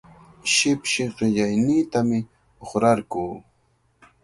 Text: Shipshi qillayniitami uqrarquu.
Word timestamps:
Shipshi 0.53 1.03
qillayniitami 1.15 2.19
uqrarquu. 2.63 3.23